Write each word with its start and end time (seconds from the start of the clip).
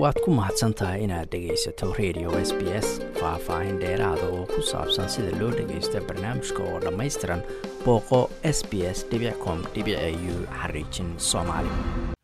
waad 0.00 0.16
ku 0.24 0.30
mahadsan 0.32 0.72
tahay 0.74 1.04
inaad 1.04 1.28
dhegaysato 1.32 1.92
radio 1.98 2.30
s 2.48 2.50
b 2.58 2.62
s 2.84 2.88
faah-faahin 3.20 3.76
dheeraada 3.82 4.26
oo 4.36 4.44
ku 4.52 4.60
saabsan 4.70 5.08
sida 5.14 5.30
loo 5.40 5.50
dhagaysto 5.58 6.00
barnaamijka 6.08 6.62
oo 6.64 6.78
dhammaystiran 6.84 7.42
booqo 7.84 8.20
s 8.56 8.58
b 8.70 8.72
s 8.96 9.04
com 9.44 9.58
u 9.60 10.34
xariijin 10.60 11.10
soomaali. 11.18 11.68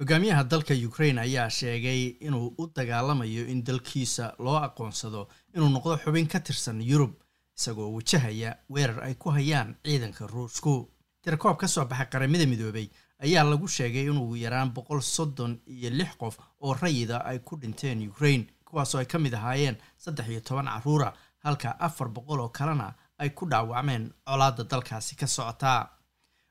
Hogaamiyaha 0.00 0.44
dalka 0.50 0.74
ukrain 0.88 1.18
ayaa 1.18 1.50
sheegay 1.50 2.00
inuu 2.20 2.54
u 2.58 2.66
dagaalamayo 2.76 3.44
in 3.52 3.64
dalkiisa 3.64 4.32
loo 4.38 4.56
aqoonsado 4.56 5.28
inuu 5.56 5.68
noqdo 5.68 5.96
xubin 6.04 6.26
ka 6.28 6.40
tirsan 6.40 6.80
yurub 6.90 7.12
isagoo 7.58 7.90
wajahaya 7.96 8.56
weerar 8.70 9.00
ay 9.04 9.14
ku 9.14 9.30
hayaan 9.30 9.74
ciidanka 9.84 10.26
ruushku 10.26 10.88
tirakoob 11.24 11.56
ka 11.60 11.68
soo 11.68 11.84
baxay 11.84 12.06
qaramada 12.12 12.46
midoobay 12.46 12.88
ayaa 13.18 13.44
lagu 13.44 13.68
sheegay 13.68 14.04
in 14.10 14.18
ugu 14.18 14.36
yaraan 14.36 14.70
boqol 14.74 15.00
soddon 15.02 15.58
iyo 15.66 15.90
lix 15.90 16.16
qof 16.16 16.38
oo 16.60 16.74
rayida 16.74 17.24
ay 17.24 17.38
ku 17.38 17.56
dhinteen 17.56 18.08
ukrain 18.08 18.46
kuwaasoo 18.64 18.98
ay 18.98 19.06
ka 19.06 19.18
mid 19.18 19.34
ahaayeen 19.34 19.76
saddex 19.96 20.28
iyo 20.28 20.40
toban 20.40 20.66
carruura 20.66 21.12
halka 21.44 21.80
afar 21.80 22.08
boqol 22.08 22.40
oo 22.40 22.48
kalena 22.48 22.94
ay 23.18 23.30
ku 23.30 23.46
dhaawacmeen 23.46 24.12
colaadda 24.26 24.64
dalkaasi 24.64 25.16
ka 25.16 25.26
socotaa 25.26 25.90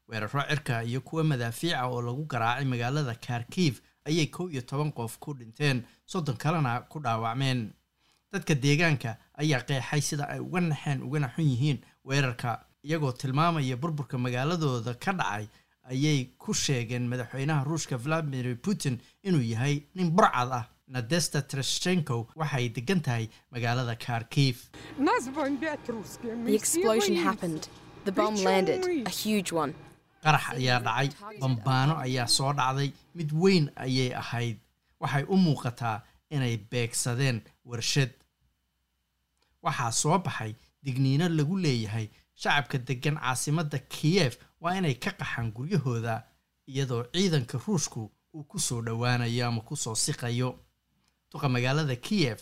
weeraro 0.07 0.41
cirka 0.49 0.83
iyo 0.83 1.01
kuwa 1.01 1.23
madaafiica 1.23 1.85
oo 1.87 2.01
lagu 2.01 2.25
garaacay 2.25 2.65
magaalada 2.65 3.15
kharkiv 3.15 3.79
ayay 4.05 4.27
kow 4.27 4.49
iyo 4.49 4.61
toban 4.61 4.91
qof 4.91 5.17
ku 5.19 5.33
dhinteen 5.33 5.83
soddon 6.05 6.37
kalena 6.37 6.81
ku 6.81 6.99
dhaawacmeen. 6.99 7.73
Dadka 8.31 8.55
deegaanka 8.55 9.17
ayaa 9.39 9.61
qeexay 9.67 10.01
sida 10.01 10.27
ay 10.29 10.39
uga 10.39 10.59
naxeen 10.61 11.03
ugana 11.03 11.27
xun 11.35 11.47
yihiin 11.47 11.79
weerarka 12.03 12.65
iyagoo 12.83 13.11
tilmaamaya 13.11 13.75
burburka 13.77 14.17
magaaladooda 14.17 14.93
ka 14.99 15.11
dhacay 15.13 15.47
ayay 15.91 16.19
ku 16.43 16.53
sheegeen 16.53 17.03
madaxweynaha 17.11 17.63
ruushka 17.69 17.97
valadimir 18.03 18.55
putin 18.65 18.95
inuu 19.27 19.41
yahay 19.53 19.75
nin 19.95 20.09
burcad 20.17 20.51
ah. 20.59 20.65
Nadesta 20.95 21.41
trashenko 21.51 22.17
waxay 22.39 22.69
degan 22.75 23.01
tahay 23.05 23.25
magaalada 23.51 23.95
kharkiv. 24.03 24.55
Qarax 30.23 30.43
ayaa 30.57 30.79
dhacay 30.87 31.09
bambaano 31.41 31.93
ayaa 32.05 32.27
soo 32.27 32.53
dhacday 32.53 32.89
mid 33.15 33.29
weyn 33.33 33.65
ayay 33.75 34.11
ahayd. 34.21 34.57
Waxay 35.01 35.23
u 35.33 35.35
muuqataa 35.37 36.01
inay 36.31 36.55
beegsadeen 36.71 37.37
warshad. 37.65 38.11
Waxaa 39.63 39.91
soo 39.91 40.17
baxay 40.25 40.55
digniino 40.83 41.27
lagu 41.29 41.55
leeyahay 41.65 42.07
shacabka 42.41 42.77
degan 42.87 43.17
caasimadda 43.23 43.77
kiyef 43.93 44.33
waa 44.61 44.75
inay 44.79 44.95
ka 45.03 45.11
qaxaan 45.19 45.51
guryahooda 45.55 46.13
iyadoo 46.71 47.03
ciidanka 47.13 47.57
ruushku 47.67 48.01
uu 48.35 48.43
ku 48.43 48.59
soo 48.59 48.81
dhowaanayo 48.81 49.47
ama 49.47 49.61
ku 49.61 49.75
soo 49.75 49.95
siqayo. 49.95 50.49
Duqa 51.31 51.49
magaalada 51.49 51.95
kiyef 51.95 52.39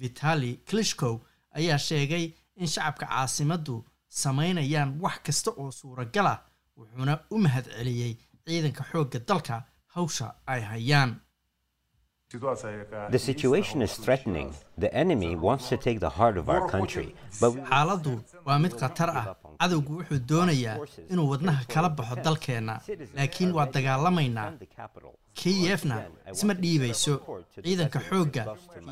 vitali 0.00 0.50
klishkow 0.68 1.14
ayaa 1.58 1.78
sheegay 1.78 2.24
in 2.56 2.66
shacabka 2.66 3.06
caasimaddu 3.06 3.84
samaynayaan 4.08 4.90
wax 5.00 5.18
kasta 5.26 5.50
oo 5.50 5.70
suuragal 5.80 6.26
ah 6.26 6.38
wuxuuna 6.76 7.14
u 7.30 7.38
mahad 7.38 7.64
celiyey 7.76 8.14
ciidanka 8.46 8.82
xoogga 8.90 9.18
dalka 9.28 9.56
hawsha 9.94 10.26
ay 10.46 10.60
hayaan 10.70 11.10
The 12.30 13.18
situation 13.18 13.80
is 13.80 13.94
threatening. 13.96 14.52
The 14.76 14.92
enemy 14.94 15.34
wants 15.34 15.70
to 15.70 15.76
take 15.78 15.98
the 16.00 16.10
heart 16.10 16.36
of 16.36 16.50
our 16.50 16.68
country, 16.68 17.14
but 17.40 17.50
we 17.54 17.60
xaaladdu 17.60 18.20
waa 18.44 18.58
mid 18.58 18.72
khatar 18.80 19.08
ah 19.20 19.24
cadowgu 19.60 19.92
wuxuu 19.98 20.18
doonayaa 20.30 20.76
inuu 21.12 21.28
wadnaha 21.32 21.64
kala 21.74 21.88
baxo 21.88 22.16
dalkeenna 22.26 22.74
laakiin 23.16 23.52
waa 23.58 23.66
dagaalamaynaa 23.76 24.50
the 24.58 24.66
capital. 24.66 25.12
kiyefna 25.34 25.96
isma 26.32 26.54
dhiibayso 26.54 27.14
ciidanka 27.64 27.98
xoogga 28.08 28.42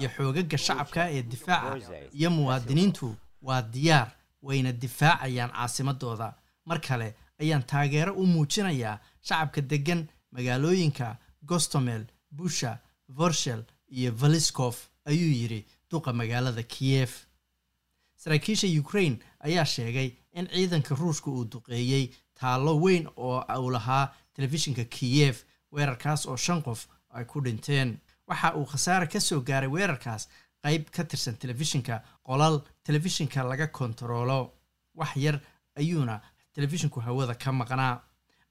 iyo 0.00 0.08
xoogaga 0.16 0.58
shacabka 0.66 1.10
ee 1.10 1.22
difaaca 1.22 1.92
iyo 2.18 2.30
muwaadiniintu 2.30 3.14
waa 3.42 3.62
diyaar 3.62 4.08
wayna 4.42 4.72
difaacayaan 4.72 5.50
caasimadooda 5.50 6.28
mar 6.68 6.80
kale 6.80 7.08
ayaan 7.42 7.62
taageero 7.72 8.12
u 8.14 8.26
muujinayaa 8.26 8.98
shacabka 9.28 9.60
deggan 9.60 10.00
magaalooyinka 10.32 11.16
gostomel 11.50 12.02
busha 12.30 12.78
vorshel 13.08 13.64
iyo 13.88 14.12
valiskof 14.12 14.88
ayuu 15.04 15.32
yidhi 15.40 15.64
duqa 15.90 16.12
magaalada 16.12 16.62
kiyef 16.62 17.26
saraakiisha 18.16 18.66
ukrain 18.80 19.18
ayaa 19.40 19.64
sheegay 19.64 20.10
in 20.32 20.46
ciidanka 20.48 20.94
ruushka 20.94 21.30
uu 21.30 21.44
duqeeyey 21.44 22.10
taallo 22.34 22.76
weyn 22.80 23.08
oo 23.16 23.44
uu 23.60 23.70
lahaa 23.70 24.12
telefishinka 24.34 24.84
kiyef 24.84 25.44
weerarkaas 25.72 26.26
oo 26.26 26.36
shan 26.36 26.62
qof 26.62 26.86
ay 27.10 27.24
ku 27.24 27.40
dhinteen. 27.40 27.98
Waxa 28.26 28.54
uu 28.56 28.64
khasaare 28.66 29.06
ka 29.06 29.20
soo 29.20 29.40
gaaray 29.40 29.68
weerarkaas 29.68 30.28
qayb 30.62 30.90
ka 30.90 31.04
tirsan 31.04 31.36
telefishinka 31.36 32.02
qolal 32.26 32.60
telefishinka 32.84 33.42
laga 33.44 33.66
kontaroolo. 33.66 34.52
Wax 34.94 35.16
yar 35.16 35.40
ayuuna 35.76 36.20
telefishinku 36.52 37.00
hawada 37.00 37.34
ka 37.34 37.52
maqnaa. 37.52 38.00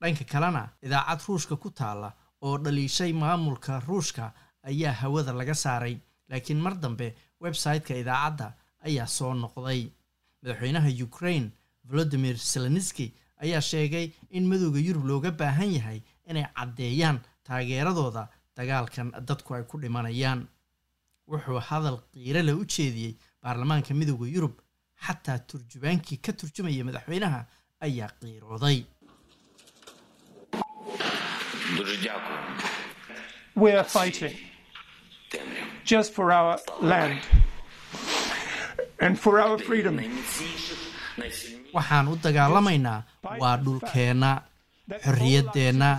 Dhanka 0.02 0.24
kalena 0.24 0.70
idaacad 0.82 1.22
ruushka 1.28 1.56
ku 1.58 1.70
taalla 1.70 2.14
oo 2.42 2.58
dhaliishay 2.58 3.14
maamulka 3.14 3.80
ruushka 3.88 4.34
ayaa 4.70 4.94
hawada 5.02 5.34
laga 5.34 5.54
saaray 5.56 5.98
laakiin 6.30 6.60
mar 6.66 6.74
dambe 6.84 7.14
website-ka 7.42 7.94
idaacadda 8.02 8.54
ayaa 8.88 9.08
soo 9.08 9.34
noqday. 9.34 9.82
Madaxweynaha 10.42 10.90
ukraine 11.08 11.52
volodimir 11.90 12.36
zelenski 12.38 13.14
ayaa 13.44 13.62
sheegay 13.62 14.12
in 14.30 14.46
madowda 14.48 14.80
yurub 14.88 15.06
looga 15.06 15.32
baahan 15.32 15.72
yahay 15.78 16.00
inay 16.30 16.46
caddeeyaan 16.58 17.20
taageeradooda 17.44 18.28
dagaalkan 18.58 19.12
dadku 19.28 19.56
ay 19.56 19.64
ku 19.64 19.78
dhimanayaan. 19.82 20.48
Wuxuu 21.28 21.60
hadal 21.70 21.98
qiiro 22.14 22.42
u 22.62 22.66
jeediyey 22.66 23.16
baarlamaanka 23.42 23.94
midowda 23.94 24.28
yurub 24.36 24.56
xataa 25.06 25.40
turjubaankii 25.50 26.18
ka 26.26 26.34
turjumaya 26.34 26.84
madaxweynaha 26.86 27.46
ayaa 27.82 28.10
qiirooday. 28.22 28.86
We 33.56 33.72
are 33.72 33.84
fighting 33.84 34.36
just 35.86 36.14
for 36.14 36.32
our 36.32 36.58
land 36.82 37.20
and 39.00 39.18
for 39.20 39.40
our 39.40 39.58
freedom. 39.68 40.00
Waxaan 41.74 42.08
u 42.08 42.16
dagaalamaynaa 42.24 43.04
waa 43.40 43.58
dhulkeenna 43.58 44.30
xorriyaddeenna. 45.06 45.90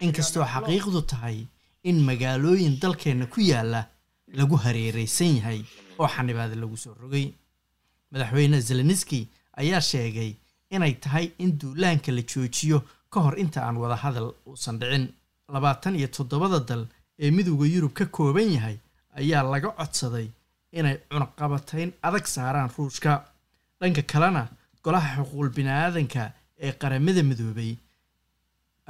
Inkastoo 0.00 0.44
xaqiiqdu 0.54 1.02
tahay 1.12 1.38
in 1.84 1.96
magaalooyin 2.08 2.78
dalkeenna 2.82 3.26
ku 3.26 3.40
yaalla 3.40 3.80
lagu 4.38 4.56
hareeraysan 4.64 5.36
yahay 5.36 5.60
oo 5.98 6.08
xanibaada 6.14 6.54
lagu 6.62 6.76
soo 6.76 6.94
rogay. 7.02 7.26
Madaxweyne 8.12 8.60
zelenski 8.60 9.20
ayaa 9.60 9.80
sheegay 9.80 10.30
inay 10.70 10.94
tahay 10.94 11.30
in 11.38 11.58
duulaanka 11.60 12.12
la 12.12 12.22
joojiyo 12.22 12.78
ka 13.10 13.20
hor 13.20 13.38
inta 13.38 13.62
aan 13.66 13.76
wadahadal 13.76 14.28
uusan 14.46 14.78
dhicin. 14.80 15.08
Labaatan 15.48 15.96
iyo 15.96 16.08
toddobada 16.08 16.60
dal 16.68 16.86
ee 17.18 17.30
midowda 17.30 17.66
yurub 17.74 17.92
ka 17.92 18.04
kooban 18.06 18.52
yahay 18.52 18.76
ayaa 19.20 19.42
laga 19.52 19.68
codsaday 19.78 20.28
inay 20.78 20.96
cunaqabatayn 21.10 21.90
adag 22.06 22.26
saaraan 22.34 22.70
ruushka. 22.76 23.12
Dhanka 23.80 24.02
kalena 24.10 24.42
golaha 24.84 25.08
xuquuqul 25.24 25.50
bini-aadanka 25.56 26.22
ee 26.66 26.72
qaramada 26.80 27.22
midoobay 27.28 27.72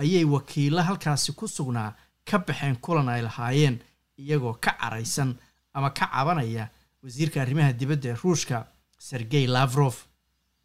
ayay 0.01 0.25
wakiilla 0.35 0.83
halkaasi 0.89 1.33
ku 1.39 1.47
sugnaa 1.57 1.91
ka 2.29 2.37
baxeen 2.47 2.77
kulan 2.85 3.09
ay 3.09 3.23
lahaayeen 3.27 3.77
iyagoo 4.21 4.55
ka 4.65 4.71
caraysan 4.81 5.31
ama 5.75 5.91
ka 5.99 6.07
cabanaya 6.13 6.65
wasiirka 7.03 7.43
arrimaha 7.43 7.73
dibadda 7.81 8.09
ee 8.13 8.19
ruushka 8.23 8.57
sergey 8.99 9.47
lavrof 9.55 9.97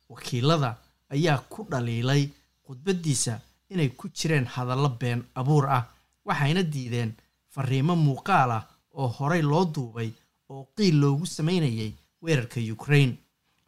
wakiilada 0.09 0.71
ayaa 1.13 1.37
ku 1.51 1.59
dhaliilay 1.71 2.23
khudbaddiisa 2.65 3.33
inay 3.73 3.89
ku 3.99 4.05
jireen 4.17 4.45
hadallo 4.53 4.89
been 4.99 5.23
abuur 5.39 5.65
ah 5.77 5.83
waxayna 6.25 6.63
diideen 6.73 7.11
fariimo 7.53 7.95
muuqaal 7.95 8.51
ah 8.57 8.63
oo 8.99 9.07
horey 9.07 9.41
loo 9.41 9.65
duubay 9.75 10.09
oo 10.49 10.67
qiil 10.77 10.95
loogu 11.01 11.25
samaynayay 11.25 11.91
weerarka 12.21 12.59
ukrain 12.75 13.17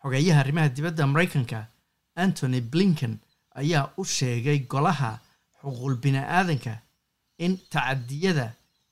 xogeeyaha 0.03 0.39
arrimaha 0.43 0.69
dibadda 0.69 1.07
maraykanka 1.07 1.59
antony 2.15 2.61
blinken 2.61 3.13
ayaa 3.55 3.89
u 3.97 4.03
sheegay 4.05 4.59
golaha 4.73 5.19
xuquuqul 5.61 5.95
bini-aadanka 6.03 6.73
in 7.37 7.57
tacadiyada 7.69 8.47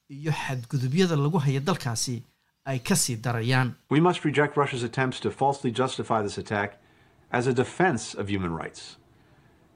iyo 0.10 0.32
xadgudubyada 0.32 1.16
lagu 1.16 1.38
haya 1.40 1.60
dalkaasi 1.60 2.24
ay 2.66 2.80
ka 2.80 2.96
sii 2.96 3.16
darayaan 3.16 3.76
We 3.90 4.00
must 4.00 4.26
reject 4.26 4.58
Russia's 4.58 4.84
attempts 4.84 5.20
to 5.20 5.32
falsely 5.32 5.72
justify 5.72 6.22
this 6.24 6.38
attack 6.38 6.78
as 7.32 7.48
a 7.48 7.54
defense 7.54 8.14
of 8.22 8.30
human 8.30 8.54
rights, 8.54 8.98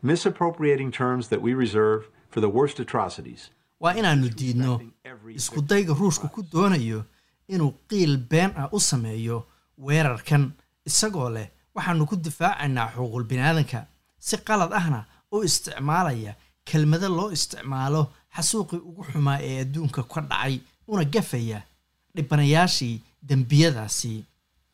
misappropriating 0.04 0.92
terms 0.92 1.30
that 1.30 1.42
we 1.42 1.54
reserve 1.54 2.10
for 2.30 2.42
the 2.42 2.50
worst 2.50 2.80
atrocities. 2.80 3.50
Waa 3.82 3.94
inaannu 4.00 4.30
diidno 4.40 4.82
iskudayga 5.40 5.94
ruushku 6.00 6.28
ku 6.34 6.42
doonayo 6.52 7.00
inuu 7.54 7.74
qiil 7.90 8.18
been 8.18 8.52
ah 8.58 8.70
u 8.76 8.80
sameeyo 8.80 9.38
weerarkan. 9.86 10.52
Isagoo 10.90 11.30
leh 11.36 11.48
waxaannu 11.76 12.06
ku 12.10 12.16
difaacaynaa 12.16 12.92
xuquuqul 12.94 13.24
biniaadanka 13.30 13.80
si 14.28 14.36
qalad 14.48 14.72
ahna 14.80 15.00
u 15.32 15.44
isticmaalaya 15.48 16.36
kelmado 16.68 17.10
loo 17.18 17.30
isticmaalo 17.38 18.02
xasuuqii 18.36 18.82
ugu 18.90 19.04
xumaa 19.10 19.40
ee 19.50 19.62
adduunka 19.64 20.02
ka 20.04 20.22
dhacay 20.30 20.56
una 20.88 21.04
gafaya 21.14 21.60
dhibanayaashii 22.16 23.02
dembiyadaasi 23.28 24.24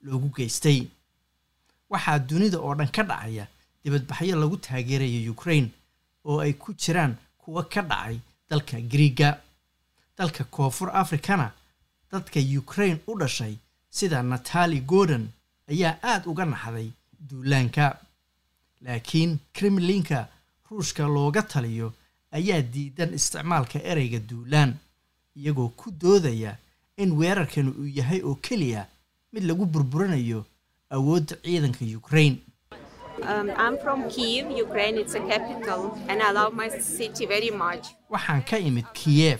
loogu 0.08 0.30
geystay. 0.36 0.80
Waxaa 1.92 2.20
dunida 2.20 2.58
oo 2.60 2.76
dhan 2.76 2.92
ka 2.96 3.04
dhacaya 3.04 3.46
dibadbaxyo 3.84 4.36
lagu 4.42 4.58
taageerayo 4.58 5.32
ukraine 5.32 5.70
oo 6.26 6.40
ay 6.44 6.54
ku 6.54 6.74
jiraan 6.82 7.14
kuwa 7.42 7.64
ka 7.74 7.82
dhacay 7.82 8.18
dalka 8.52 8.78
griiga 8.92 9.30
dalka 10.18 10.44
koonfur 10.56 10.90
afrikana 11.02 11.48
dadka 12.12 12.40
ukraine 12.62 13.00
u 13.10 13.14
dhashay 13.20 13.54
sida 13.98 14.18
natali 14.24 14.80
gordon 14.92 15.26
ayaa 15.72 15.96
aada 16.04 16.26
uga 16.32 16.46
naxday 16.46 16.90
duulaanka. 17.30 17.86
Laakiin 18.86 19.32
kremlinka 19.54 20.20
ruushka 20.70 21.04
looga 21.16 21.42
taliyo 21.52 21.88
ayaa 22.38 22.62
diidan 22.74 23.14
isticmaalka 23.18 23.78
ereyga 23.92 24.20
duulaan 24.30 24.72
iyagoo 25.38 25.70
ku 25.80 25.88
doodaya 26.02 26.52
in 27.02 27.12
weerarkani 27.20 27.70
uu 27.80 27.88
yahay 27.98 28.22
oo 28.30 28.36
keliya 28.46 28.82
mid 29.34 29.44
lagu 29.50 29.66
burburinayo 29.74 30.40
awoodda 30.96 31.36
ciidanka 31.44 31.86
ukraine 32.00 32.38
Um, 33.22 33.48
Kiev, 34.10 34.48
waxaan 38.10 38.42
ka 38.44 38.58
imid 38.58 38.86
kiyev 38.94 39.40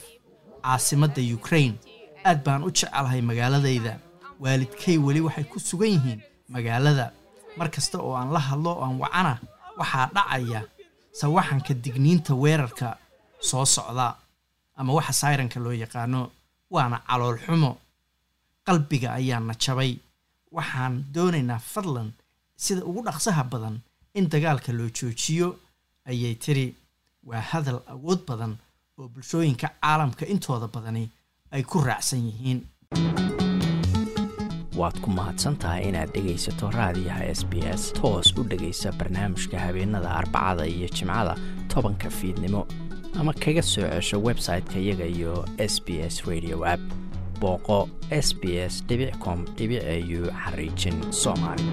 caasimadda 0.64 1.22
ukraine. 1.34 1.78
Aad 2.26 2.44
baan 2.44 2.64
u 2.64 2.70
jecelahay 2.72 3.22
magaaladayda. 3.22 3.98
Waalidkay 4.40 4.98
weli 4.98 5.22
waxay 5.22 5.44
ku 5.50 5.60
sugan 5.60 5.90
yihiin 5.90 6.22
magaalada. 6.50 7.12
Mar 7.58 7.70
kasta 7.70 7.98
oo 8.00 8.14
aan 8.16 8.32
la 8.32 8.40
hadlo 8.40 8.72
oo 8.78 8.84
aan 8.86 9.00
wacana 9.00 9.40
waxaa 9.78 10.10
dhacaya 10.14 10.62
sawaxanka 11.12 11.74
digniinta 11.74 12.34
weerarka 12.36 12.98
soo 13.40 13.66
socda. 13.66 14.16
Ama 14.78 14.94
waxa 14.94 15.14
sayranka 15.14 15.60
loo 15.60 15.74
yaqaano 15.74 16.32
waana 16.70 17.02
calool 17.08 17.38
xumo. 17.46 17.78
Qalbiga 18.66 19.14
ayaana 19.20 19.54
jabay. 19.58 19.98
Waxaan 20.52 21.06
doonaynaa 21.14 21.60
fadlan 21.60 22.14
sida 22.66 22.82
ugu 22.90 23.02
dhaqsaha 23.08 23.44
badan 23.54 23.76
in 24.18 24.26
dagaalka 24.34 24.72
loo 24.80 24.90
joojiyo 24.98 25.48
ayay 26.10 26.36
tiri 26.44 26.66
waa 27.30 27.42
hadal 27.52 27.80
awood 27.94 28.22
badan 28.30 28.54
oo 29.00 29.08
bulshooyinka 29.14 29.68
caalamka 29.82 30.26
intooda 30.34 30.68
badani 30.76 31.04
ay 31.56 31.64
ku 31.64 31.78
raacsan 31.88 32.22
yihiin. 32.28 32.60
Waad 34.80 34.98
ku 35.04 35.10
mahadsantahay 35.18 35.82
inaad 35.90 36.12
dhegaysato 36.16 36.70
raadiyaha 36.78 37.24
s 37.40 37.42
b 37.52 37.54
s 37.80 37.92
toos 37.98 38.28
u 38.40 38.44
dhegaysa 38.52 38.92
barnaamijka 39.00 39.60
habeenada 39.66 40.10
arbacada 40.20 40.66
iyo 40.76 40.88
jimcada 40.96 41.36
tobanka 41.72 42.10
fiidnimo 42.10 42.62
ama 43.20 43.34
kaga 43.34 43.62
soo 43.72 43.88
cesho 43.94 44.18
website-ka 44.28 44.80
iyaga 44.80 45.06
iyo 45.06 45.34
s 45.58 45.76
b 45.86 46.00
s 46.14 46.16
radio 46.30 46.66
app. 46.74 46.82
Booqo 47.42 47.90
s 48.10 48.34
b 48.42 48.44
s 48.70 48.84
com 49.24 49.40
au 49.46 50.22
xariijin 50.44 50.98
soomaali 51.22 51.66